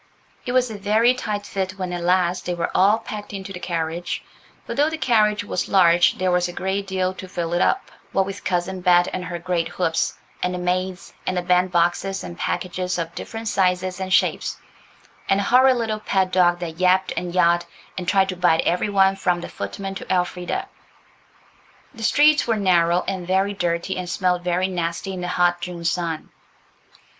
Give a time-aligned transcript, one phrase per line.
[0.47, 3.59] It was a very tight fit when at last they were all packed into the
[3.59, 4.23] carriage,
[4.65, 7.91] for though the carriage was large there was a great deal to fill it up,
[8.11, 12.23] what with Cousin Bet and her great hoops, and the maids, and the band boxes
[12.23, 14.57] and packages of different sizes and shapes,
[15.29, 17.63] and the horrid little pet dog that yapped and yahed,
[17.95, 20.67] and tried to bite every one, from the footmen to Elfrida.
[21.93, 25.85] The streets were narrow and very dirty, and smelt very nasty in the hot June
[25.85, 26.31] sun.